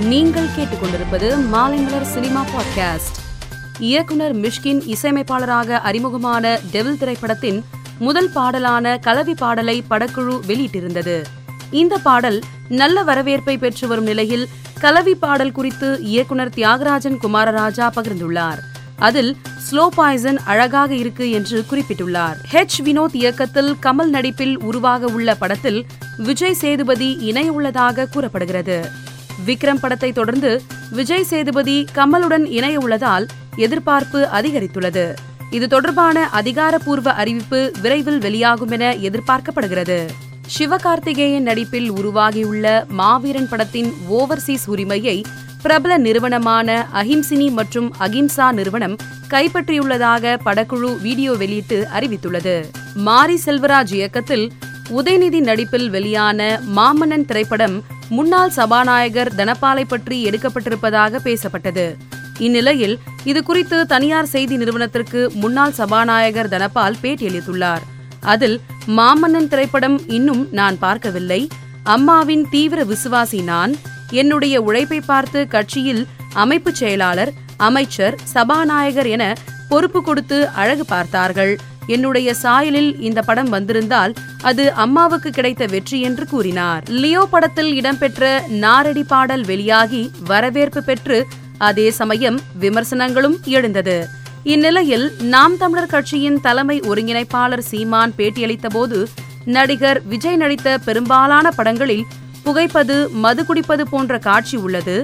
[0.00, 3.18] நீங்கள் கேட்டுக்கொண்டிருப்பது Maalaimalar cinema podcast.
[3.78, 7.64] இயக்குனர் மிஷ்கின் இசையமைப்பாளராக அறிமுகமான டெவில் திரைப்படத்தின்
[7.98, 11.24] முதல் பாடலான கலவி பாடலை படக்குழு வெளியிட்டிருந்தது.
[11.70, 14.48] இந்த பாடல் நல்ல வரவேற்பை பெற்று வரும் நிலையில்
[14.80, 18.58] கலவி பாடல் குறித்து இயக்குனர் தியாகராஜன் குமாரராஜா பகிர்ந்துள்ளார்.
[18.96, 19.36] அதில்
[19.70, 22.36] ஸ்லோ பாய்சன் அழகாக இருக்கு என்று குறிப்பிட்டுள்ளார்.
[22.52, 25.86] ஹெச் வினோத் இயக்கத்தில் கமல் நடிப்பில் உருவாக உள்ள படத்தில்
[26.16, 29.08] விஜய் சேதுபதி இணையுள்ளதாக கூறப்படுகிறது.
[29.46, 33.26] விக்ரம் படத்தை தொடர்ந்து விஜய் சேதுபதி கமலுடன் இணைய உள்ளதால்
[33.56, 35.14] எதிர்பார்ப்பு அதிகரித்துள்ளது.
[35.50, 40.06] இது தொடர்பான அதிகாரப்பூர்வ அறிவிப்பு விரைவில் வெளியாகும் என எதிர்பார்க்கப்படுகிறது.
[40.58, 45.24] சிவகார்த்திகேயன் நடிப்பில் உருவாகியுள்ள மாவீரன் படத்தின் ஓவர்சீஸ் உரிமையை
[45.62, 48.96] பிரபல நிறுவனமான அஹிம்சினி மற்றும் அகிம்சா நிறுவனம்
[49.30, 52.64] கைப்பற்றியுள்ளதாக படக்குழு வீடியோ வெளியிட்டு அறிவித்துள்ளது.
[52.94, 54.52] மாரி செல்வராஜ் இயக்கத்தில்
[54.90, 61.96] உதயநிதி நடிப்பில் வெளியான மாமன்னன் திரைப்படம் முன்னாள் சபாநாயகர் தனபாலை பற்றி எடுக்கப்பட்டிருப்பதாக பேசப்பட்டது.
[62.38, 67.84] இந்நிலையில் இது குறித்து தனியார் செய்தி நிறுவனத்திற்கு முன்னாள் சபாநாயகர் தனபால் பேட்டியளித்துள்ளார்
[68.20, 71.48] அதில் மாமன்னன் திரைப்படம் இன்னும் நான் பார்க்கவில்லை.
[71.84, 73.74] அம்மாவின் தீவிர விசுவாசி நான்.
[74.10, 79.24] என்னுடைய உழைப்பை பார்த்து கட்சியில் அமைப்பு செயலாளர் அமைச்சர் சபாநாயகர் என
[79.68, 81.52] பொறுப்பு கொடுத்து அழகு பார்த்தார்கள்.
[81.94, 84.12] என்னுடைய சாயலில் இந்த படம் வந்திருந்தால்
[84.50, 86.82] அது அம்மாவுக்கு கிடைத்த வெற்றி என்று கூறினார்.
[87.02, 88.24] லியோ படத்தில் இடம்பெற்ற
[88.64, 91.18] நாரடி பாடல் வெளியாகி வரவேற்பு பெற்று
[91.68, 93.96] அதே சமயம் விமர்சனங்களும் எழுந்தது.
[94.52, 98.98] இந்நிலையில் நாம் தமிழர் கட்சியின் தலைமை ஒருங்கிணைப்பாளர் சீமான் பேட்டியளித்த போது
[99.56, 102.06] நடிகர் விஜய் நடித்த பெரும்பாலான படங்களில்
[102.44, 104.96] புகைப்பது மது குடிப்பது போன்ற காட்சி உள்ளது.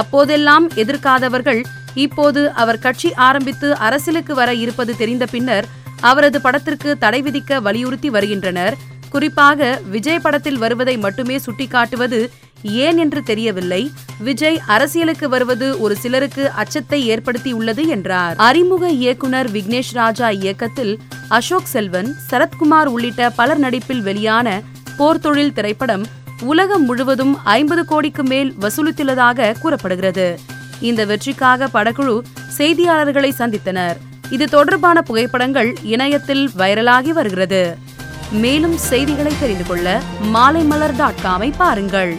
[0.00, 1.60] அப்போதெல்லாம் எதிர்க்காதவர்கள்
[2.04, 5.66] இப்போது அவர் கட்சி ஆரம்பித்து அரசியலுக்கு வர இருப்பது தெரிந்த பின்னர்
[6.00, 8.76] அவரது படத்திற்கு தடை விதிக்க வலியுறுத்தி வருகின்றனர்.
[9.10, 12.28] குறிப்பாக விஜய் படத்தில் வருவதை மட்டுமே சுட்டிக்காட்டுவது
[12.62, 13.92] ஏன் என்று தெரியவில்லை.
[14.18, 18.36] விஜய் அரசியலுக்கு வருவது ஒரு சிலருக்கு அச்சத்தை ஏற்படுத்தியுள்ளது என்றார்.
[18.36, 24.62] அறிமுக இயக்குனர் விக்னேஷ் ராஜா இயக்கத்தில் அசோக் செல்வன் சரத்குமார் உள்ளிட்ட பலர் நடிப்பில் வெளியான
[24.98, 26.04] போர்த்தொழில் திரைப்படம்
[26.40, 30.38] உலகம் முழுவதும் ஐம்பது கோடிக்கு மேல் வசூலித்துள்ளதாக கூறப்படுகிறது.
[30.80, 32.20] இந்த வெற்றிக்காக படக்குழு
[32.58, 33.96] செய்தியாளர்களை சந்தித்தனர்.
[34.30, 37.76] இது தொடர்பான புகைப்படங்கள் இணையத்தில் வைரலாகி வருகிறது.
[38.30, 40.00] மேலும் செய்திகளை தெரிந்து கொள்ள
[40.34, 42.12] மாலைமலர் டாட் காமை பாருங்கள்.